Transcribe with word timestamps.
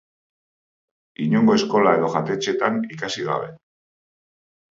Inongo 1.25 1.57
eskola 1.59 1.93
edo 1.99 2.09
jatetxetan 2.15 2.79
ikasi 2.97 3.27
gabe. 3.27 3.51